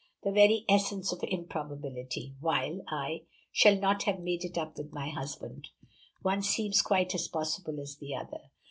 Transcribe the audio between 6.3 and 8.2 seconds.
seems quite as possible as the